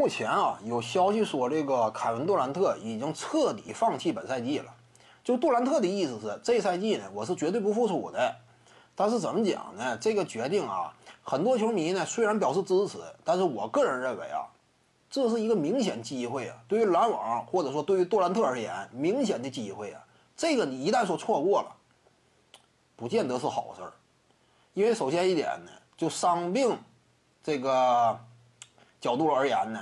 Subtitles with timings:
[0.00, 4.74] 目前啊，有消息说这个凯文杜兰特已经彻底放弃本赛季了。
[5.22, 8.34] 就杜兰特的意思是，这赛季呢，我是绝对不复出的。
[8.94, 9.98] 但是怎么讲呢？
[9.98, 10.90] 这个决定啊，
[11.22, 14.48] 很多球迷呢虽然表示支持，但是我个人认为啊，
[15.10, 16.56] 这是一个明显机会啊。
[16.66, 20.02] 对于篮网或者说对于杜兰特而言，明显的机会啊。
[20.34, 21.76] 这个你一旦说错过了，
[22.96, 23.92] 不见得是好事儿。
[24.72, 26.74] 因为首先一点呢，就伤病
[27.44, 28.18] 这个。
[29.00, 29.80] 角度而言呢，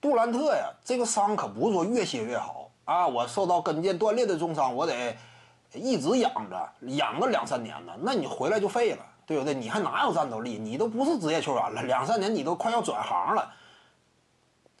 [0.00, 3.06] 杜兰特呀，这个伤可不是说越歇越好啊！
[3.06, 5.16] 我受到跟腱断裂的重伤，我得
[5.72, 9.54] 一直养着，养个两三年呢，那你回来就废了，对不对？
[9.54, 10.58] 你还哪有战斗力？
[10.58, 13.50] 你都不是职业球员了，两三年你都快要转行了。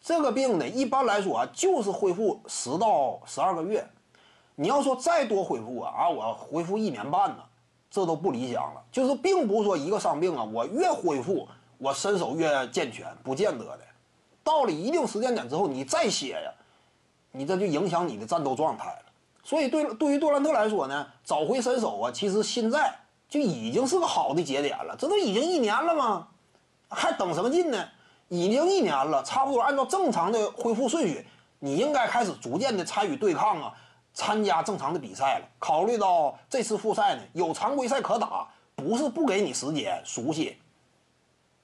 [0.00, 3.86] 这个病呢，一般来说啊，就是恢复十到十二个月。
[4.54, 7.38] 你要说再多恢复啊，啊，我恢复一年半呢，
[7.90, 8.82] 这都不理想了。
[8.92, 11.48] 就是并不是说一个伤病啊，我越恢复。
[11.78, 13.80] 我身手越健全，不见得的。
[14.44, 16.52] 到了一定时间点之后，你再歇呀，
[17.32, 19.02] 你这就影响你的战斗状态了。
[19.44, 22.94] 所以，对对于杜兰特来说呢，找回身手啊，其实现在
[23.28, 24.94] 就已经是个好的节点了。
[24.98, 26.28] 这都已经一年了吗？
[26.90, 27.88] 还等什么劲呢？
[28.28, 31.26] 已经一年了，差不多按照正常的恢复顺序，
[31.60, 33.74] 你应该开始逐渐的参与对抗啊，
[34.12, 35.48] 参加正常的比赛了。
[35.58, 40.58] 考虑到这次复赛呢，有常规赛可打，不是不给你时间熟悉。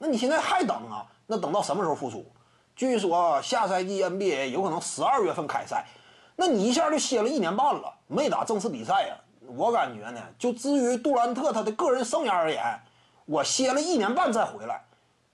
[0.05, 1.07] 那你现在还等啊？
[1.27, 2.27] 那等到什么时候复出？
[2.77, 5.87] 据说下赛季 NBA 有可能十二月份开赛，
[6.37, 9.17] 那你一下就歇了一年半了，没打正式比赛呀？
[9.57, 12.63] 我感觉呢，就至于杜兰特他的个人生涯而言，
[13.25, 14.83] 我歇了一年半再回来，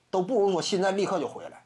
[0.09, 1.65] 都不如说现在立刻就回来。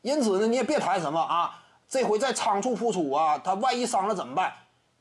[0.00, 4.50] 因此呢，你也别谈什么啊，这回再仓促复出啊，他万一伤了怎么办？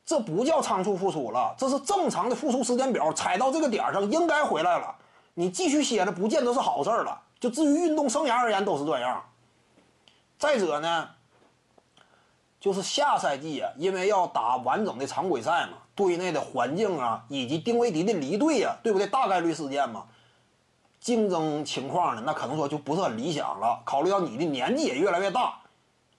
[0.05, 4.93] 这不叫仓促复出了，这是正常的复出时间表，踩到这个点上应该回来了。
[5.35, 7.21] 你继续歇着，不见得是好事儿了。
[7.39, 9.21] 就至于运动生涯而言，都是这样。
[10.37, 11.09] 再者呢，
[12.59, 19.07] 就是下赛季啊，因为要打完整的常规赛嘛，队内的环境啊，以及丁威迪的离队呀，对不对？
[19.07, 20.05] 大概率事件嘛，
[20.99, 23.81] 竞争情况呢，那可能说就不是很理想了。
[23.83, 25.59] 考虑到你的年纪也越来越大，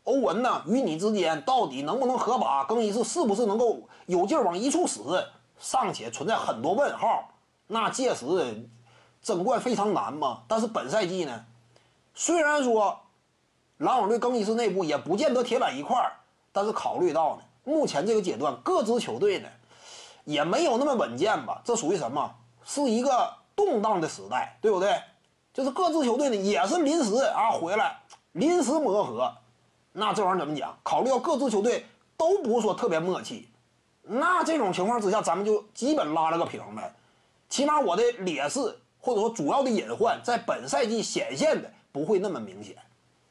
[0.02, 5.00] 欧文呢与你之间到底能不能合把，更衣室是不是能够有劲儿往一处使，
[5.58, 7.30] 尚且存在很多问号。
[7.68, 8.26] 那届时。
[9.24, 11.44] 争冠非常难嘛，但是本赛季呢，
[12.14, 13.00] 虽然说
[13.78, 16.12] 篮网队更衣室内部也不见得铁板一块儿，
[16.52, 19.48] 但是考虑到呢，目前这个阶段各支球队呢
[20.24, 22.30] 也没有那么稳健吧，这属于什么？
[22.66, 25.00] 是一个动荡的时代，对不对？
[25.54, 27.98] 就是各支球队呢也是临时啊回来，
[28.32, 29.32] 临时磨合，
[29.92, 30.76] 那这玩意儿怎么讲？
[30.82, 31.86] 考虑到各支球队
[32.18, 33.48] 都不是说特别默契，
[34.02, 36.94] 那这种情况之下，咱们就基本拉了个平呗，
[37.48, 38.78] 起码我的劣势。
[39.04, 42.74] 或者说主要的隐患在本赛季显现的不会那么明显，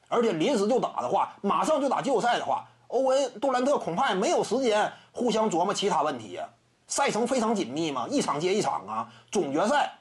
[0.08, 6.48] 而且临时就打的话，马上就打季后赛的话，欧文杜兰特恐怕也没有时间互相琢磨其他问题呀。
[6.86, 9.12] 赛程非常紧密嘛，一场接一场啊。
[9.32, 9.92] 总决赛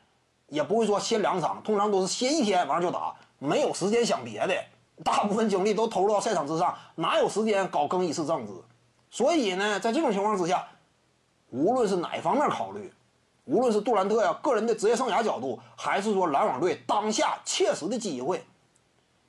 [0.49, 4.55] 也不会说歇两场，通常都是歇一天完了就打，没有时间想别的，
[5.03, 8.53] 大部分精力都投入到赛场之上，哪有时间搞更衣室政治？
[9.11, 10.69] 所以呢，在这种情况之下，
[11.49, 12.93] 无论是哪方面考虑。
[13.45, 18.45] 无论是杜兰特呀个人的职业生涯角度，还是说篮网队当下切实的机会，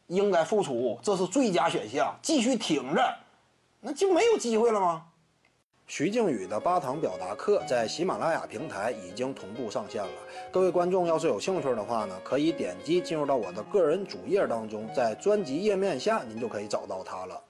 [0.08, 2.16] 应该复出，这是最佳选项。
[2.22, 3.16] 继续挺着，
[3.82, 5.06] 那就没有机会了吗？
[5.86, 10.12] 徐静宇的八堂表达课在喜马拉雅平台已经同步上线了。
[10.52, 17.44] 各位观众要是有兴趣的话呢，可以点击进入到我的个人主页当中，在专辑页面下您就可以找到它了。